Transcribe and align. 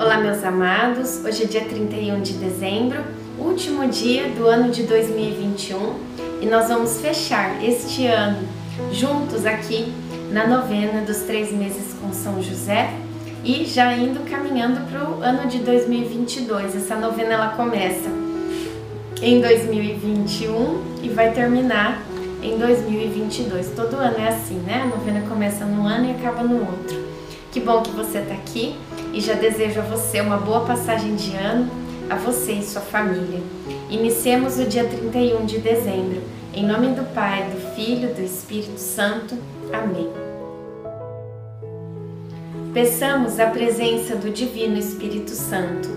Olá, 0.00 0.18
meus 0.18 0.44
amados. 0.44 1.24
Hoje 1.24 1.42
é 1.42 1.46
dia 1.48 1.64
31 1.64 2.22
de 2.22 2.34
dezembro, 2.34 3.02
último 3.36 3.84
dia 3.88 4.28
do 4.28 4.46
ano 4.46 4.70
de 4.70 4.84
2021, 4.84 5.94
e 6.40 6.46
nós 6.46 6.68
vamos 6.68 7.00
fechar 7.00 7.60
este 7.64 8.06
ano 8.06 8.46
juntos 8.92 9.44
aqui 9.44 9.92
na 10.30 10.46
novena 10.46 11.00
dos 11.00 11.22
três 11.22 11.50
meses 11.50 11.96
com 12.00 12.12
São 12.12 12.40
José 12.40 12.94
e 13.42 13.64
já 13.64 13.92
indo 13.92 14.20
caminhando 14.30 14.88
para 14.88 15.10
o 15.10 15.20
ano 15.20 15.48
de 15.48 15.58
2022. 15.58 16.76
Essa 16.76 16.94
novena 16.94 17.34
ela 17.34 17.48
começa 17.48 18.08
em 19.20 19.40
2021 19.40 21.00
e 21.02 21.08
vai 21.08 21.32
terminar 21.32 22.00
em 22.40 22.56
2022. 22.56 23.72
Todo 23.74 23.96
ano 23.96 24.18
é 24.20 24.28
assim, 24.28 24.60
né? 24.60 24.82
A 24.82 24.96
novena 24.96 25.28
começa 25.28 25.64
num 25.64 25.88
ano 25.88 26.06
e 26.06 26.12
acaba 26.12 26.44
no 26.44 26.60
outro. 26.60 27.04
Que 27.50 27.58
bom 27.58 27.82
que 27.82 27.90
você 27.90 28.18
está 28.18 28.34
aqui 28.34 28.76
e 29.12 29.20
já 29.20 29.34
desejo 29.34 29.80
a 29.80 29.84
você 29.84 30.20
uma 30.20 30.36
boa 30.36 30.60
passagem 30.60 31.14
de 31.14 31.34
ano, 31.36 31.70
a 32.10 32.14
você 32.14 32.52
e 32.52 32.62
sua 32.62 32.80
família. 32.80 33.40
Iniciemos 33.90 34.58
o 34.58 34.64
dia 34.64 34.84
31 34.84 35.46
de 35.46 35.58
dezembro. 35.58 36.22
Em 36.54 36.64
nome 36.64 36.88
do 36.88 37.04
Pai, 37.14 37.44
do 37.44 37.74
Filho, 37.74 38.14
do 38.14 38.22
Espírito 38.22 38.78
Santo. 38.78 39.36
Amém. 39.72 40.08
Peçamos 42.72 43.40
a 43.40 43.46
presença 43.46 44.14
do 44.14 44.30
Divino 44.30 44.78
Espírito 44.78 45.30
Santo. 45.30 45.88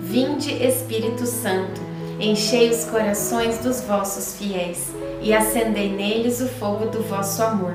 Vinde, 0.00 0.52
Espírito 0.52 1.26
Santo, 1.26 1.80
enchei 2.20 2.70
os 2.70 2.84
corações 2.84 3.58
dos 3.58 3.80
vossos 3.80 4.36
fiéis 4.36 4.94
e 5.20 5.32
acendei 5.32 5.90
neles 5.92 6.40
o 6.40 6.46
fogo 6.46 6.86
do 6.86 7.02
vosso 7.02 7.42
amor. 7.42 7.74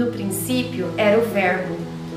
No 0.00 0.06
princípio 0.06 0.90
era 0.96 1.18
o 1.18 1.26
Verbo 1.26 1.76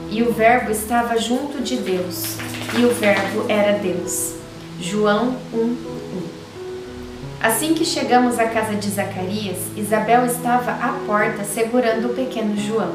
e 0.10 0.24
o 0.24 0.32
Verbo 0.32 0.72
estava 0.72 1.18
junto 1.18 1.62
de 1.62 1.76
Deus, 1.76 2.38
e 2.80 2.86
o 2.86 2.94
Verbo 2.94 3.44
era 3.50 3.78
Deus. 3.78 4.36
João 4.80 5.36
1, 5.54 5.58
1. 5.58 5.76
Assim 7.42 7.74
que 7.74 7.84
chegamos 7.84 8.40
à 8.40 8.46
casa 8.46 8.74
de 8.76 8.90
Zacarias, 8.90 9.58
Isabel 9.76 10.26
estava 10.26 10.72
à 10.72 10.98
porta 11.06 11.44
segurando 11.44 12.06
o 12.06 12.14
pequeno 12.14 12.56
João. 12.56 12.94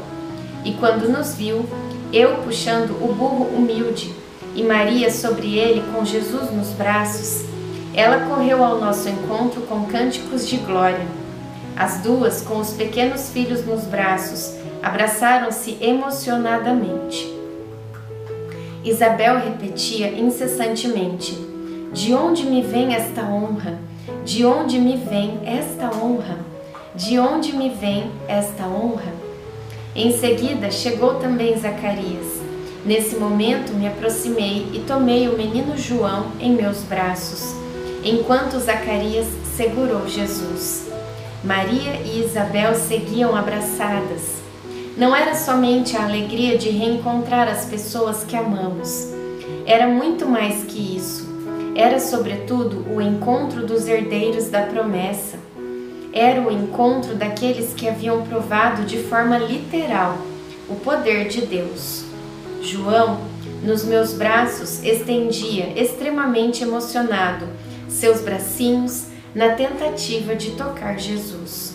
E 0.64 0.72
quando 0.72 1.06
nos 1.06 1.34
viu, 1.34 1.66
eu 2.10 2.36
puxando 2.36 2.92
o 2.92 3.12
burro 3.12 3.44
humilde 3.44 4.10
e 4.54 4.62
Maria 4.62 5.12
sobre 5.12 5.58
ele 5.58 5.84
com 5.92 6.02
Jesus 6.02 6.50
nos 6.50 6.68
braços, 6.68 7.44
ela 7.92 8.26
correu 8.26 8.64
ao 8.64 8.80
nosso 8.80 9.06
encontro 9.06 9.60
com 9.68 9.84
cânticos 9.84 10.48
de 10.48 10.56
glória. 10.56 11.06
As 11.76 12.00
duas, 12.00 12.40
com 12.40 12.58
os 12.58 12.70
pequenos 12.70 13.28
filhos 13.28 13.66
nos 13.66 13.84
braços, 13.84 14.57
abraçaram-se 14.82 15.76
emocionadamente. 15.80 17.32
Isabel 18.84 19.38
repetia 19.38 20.08
incessantemente: 20.12 21.36
De 21.92 22.14
onde 22.14 22.44
me 22.44 22.62
vem 22.62 22.94
esta 22.94 23.22
honra? 23.22 23.78
De 24.24 24.44
onde 24.44 24.78
me 24.78 24.96
vem 24.96 25.40
esta 25.44 25.90
honra? 25.96 26.38
De 26.94 27.18
onde 27.18 27.52
me 27.52 27.68
vem 27.68 28.10
esta 28.26 28.64
honra? 28.64 29.12
Em 29.94 30.16
seguida 30.16 30.70
chegou 30.70 31.14
também 31.14 31.58
Zacarias. 31.58 32.40
Nesse 32.84 33.16
momento 33.16 33.74
me 33.74 33.86
aproximei 33.86 34.68
e 34.72 34.84
tomei 34.86 35.28
o 35.28 35.36
menino 35.36 35.76
João 35.76 36.26
em 36.40 36.52
meus 36.52 36.78
braços, 36.82 37.54
enquanto 38.04 38.58
Zacarias 38.58 39.26
segurou 39.56 40.08
Jesus. 40.08 40.88
Maria 41.44 41.94
e 42.04 42.24
Isabel 42.24 42.74
seguiam 42.74 43.36
abraçadas. 43.36 44.37
Não 44.98 45.14
era 45.14 45.32
somente 45.32 45.96
a 45.96 46.04
alegria 46.04 46.58
de 46.58 46.70
reencontrar 46.70 47.46
as 47.46 47.66
pessoas 47.66 48.24
que 48.24 48.34
amamos. 48.34 49.06
Era 49.64 49.86
muito 49.86 50.26
mais 50.26 50.64
que 50.64 50.96
isso. 50.96 51.24
Era, 51.76 52.00
sobretudo, 52.00 52.84
o 52.92 53.00
encontro 53.00 53.64
dos 53.64 53.86
herdeiros 53.86 54.48
da 54.48 54.62
promessa. 54.62 55.38
Era 56.12 56.40
o 56.40 56.50
encontro 56.50 57.14
daqueles 57.14 57.72
que 57.74 57.88
haviam 57.88 58.26
provado 58.26 58.82
de 58.82 58.98
forma 59.04 59.38
literal 59.38 60.18
o 60.68 60.74
poder 60.74 61.28
de 61.28 61.42
Deus. 61.42 62.02
João, 62.60 63.20
nos 63.62 63.84
meus 63.84 64.14
braços, 64.14 64.82
estendia, 64.82 65.80
extremamente 65.80 66.64
emocionado, 66.64 67.46
seus 67.88 68.20
bracinhos 68.20 69.04
na 69.32 69.50
tentativa 69.50 70.34
de 70.34 70.50
tocar 70.56 70.98
Jesus. 70.98 71.74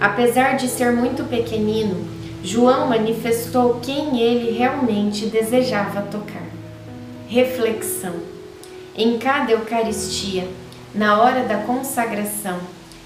Apesar 0.00 0.56
de 0.56 0.68
ser 0.68 0.92
muito 0.92 1.24
pequenino, 1.24 2.13
João 2.44 2.88
manifestou 2.88 3.80
quem 3.80 4.20
ele 4.20 4.50
realmente 4.52 5.24
desejava 5.26 6.02
tocar. 6.02 6.46
Reflexão: 7.26 8.14
Em 8.94 9.18
cada 9.18 9.52
Eucaristia, 9.52 10.46
na 10.94 11.22
hora 11.22 11.44
da 11.44 11.62
consagração, 11.62 12.60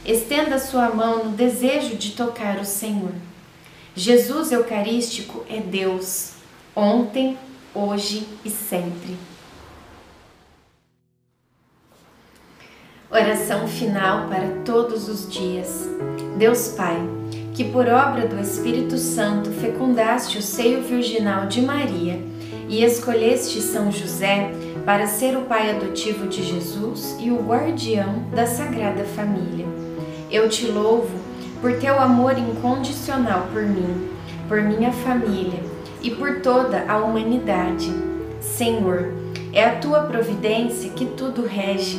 estenda 0.04 0.58
sua 0.58 0.90
mão 0.90 1.26
no 1.26 1.30
desejo 1.30 1.94
de 1.94 2.10
tocar 2.10 2.58
o 2.58 2.64
Senhor. 2.64 3.12
Jesus 3.94 4.50
Eucarístico 4.50 5.44
é 5.48 5.60
Deus, 5.60 6.32
ontem, 6.74 7.38
hoje 7.72 8.26
e 8.44 8.50
sempre. 8.50 9.16
Oração 13.08 13.68
final 13.68 14.28
para 14.28 14.48
todos 14.64 15.08
os 15.08 15.30
dias. 15.30 15.88
Deus 16.36 16.74
Pai 16.76 17.17
que 17.54 17.64
por 17.64 17.88
obra 17.88 18.26
do 18.26 18.40
Espírito 18.40 18.96
Santo 18.98 19.50
fecundaste 19.50 20.38
o 20.38 20.42
seio 20.42 20.82
virginal 20.82 21.46
de 21.46 21.60
Maria 21.62 22.20
e 22.68 22.84
escolheste 22.84 23.60
São 23.60 23.90
José 23.90 24.50
para 24.84 25.06
ser 25.06 25.36
o 25.36 25.42
pai 25.42 25.70
adotivo 25.70 26.26
de 26.26 26.42
Jesus 26.42 27.16
e 27.18 27.30
o 27.30 27.42
guardião 27.42 28.24
da 28.34 28.46
Sagrada 28.46 29.04
Família. 29.04 29.66
Eu 30.30 30.48
te 30.48 30.66
louvo 30.66 31.16
por 31.60 31.72
teu 31.78 31.98
amor 31.98 32.38
incondicional 32.38 33.48
por 33.52 33.62
mim, 33.62 34.08
por 34.46 34.62
minha 34.62 34.92
família 34.92 35.60
e 36.02 36.10
por 36.10 36.40
toda 36.40 36.84
a 36.86 36.98
humanidade. 36.98 37.92
Senhor, 38.40 39.12
é 39.52 39.64
a 39.64 39.76
tua 39.76 40.02
providência 40.02 40.90
que 40.90 41.06
tudo 41.06 41.46
rege 41.46 41.98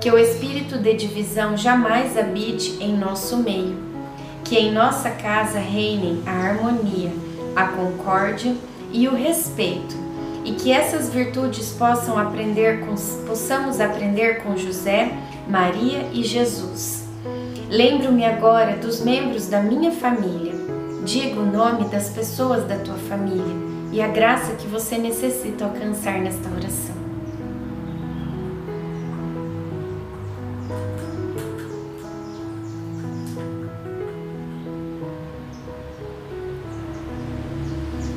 que 0.00 0.10
o 0.10 0.18
espírito 0.18 0.78
de 0.78 0.94
divisão 0.94 1.56
jamais 1.56 2.16
habite 2.16 2.82
em 2.82 2.96
nosso 2.96 3.36
meio, 3.36 3.76
que 4.42 4.56
em 4.56 4.72
nossa 4.72 5.10
casa 5.10 5.58
reinem 5.58 6.22
a 6.26 6.30
harmonia, 6.30 7.12
a 7.54 7.64
concórdia 7.66 8.56
e 8.90 9.06
o 9.06 9.14
respeito, 9.14 9.94
e 10.42 10.52
que 10.52 10.72
essas 10.72 11.10
virtudes 11.10 11.72
possam 11.72 12.18
aprender 12.18 12.80
com, 12.80 12.94
possamos 13.26 13.78
aprender 13.78 14.42
com 14.42 14.56
José, 14.56 15.12
Maria 15.46 16.08
e 16.14 16.24
Jesus. 16.24 17.04
Lembro-me 17.68 18.24
agora 18.24 18.76
dos 18.78 19.00
membros 19.00 19.48
da 19.48 19.60
minha 19.60 19.92
família. 19.92 20.54
Diga 21.04 21.40
o 21.40 21.46
nome 21.46 21.84
das 21.84 22.08
pessoas 22.08 22.64
da 22.64 22.76
tua 22.76 22.96
família 22.96 23.54
e 23.92 24.00
a 24.00 24.08
graça 24.08 24.54
que 24.54 24.66
você 24.66 24.96
necessita 24.96 25.64
alcançar 25.64 26.18
nesta 26.18 26.48
oração. 26.48 26.99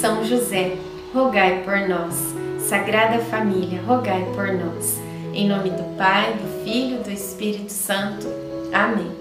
São 0.00 0.24
José, 0.24 0.76
rogai 1.14 1.62
por 1.64 1.88
nós. 1.88 2.34
Sagrada 2.58 3.18
Família, 3.18 3.82
rogai 3.82 4.24
por 4.34 4.52
nós. 4.52 4.98
Em 5.34 5.46
nome 5.46 5.70
do 5.70 5.96
Pai, 5.96 6.32
do 6.32 6.64
Filho 6.64 7.00
e 7.00 7.04
do 7.04 7.10
Espírito 7.10 7.70
Santo. 7.70 8.26
Amém. 8.72 9.12